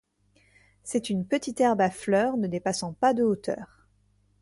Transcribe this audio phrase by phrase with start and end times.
[0.81, 3.85] C'est une petite herbe à fleurs ne dépassant pas de hauteur.